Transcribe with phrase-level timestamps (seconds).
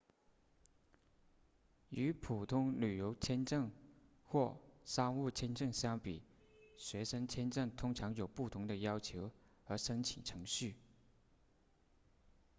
[1.89, 3.71] 与普通旅游签证
[4.25, 6.23] 或商务签证相比
[6.75, 9.29] 学生签证通常有不同的要求
[9.63, 10.75] 和申请程序